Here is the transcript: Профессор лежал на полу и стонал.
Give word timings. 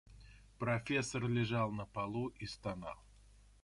Профессор 0.57 1.27
лежал 1.27 1.71
на 1.71 1.85
полу 1.85 2.29
и 2.39 2.47
стонал. 2.47 2.97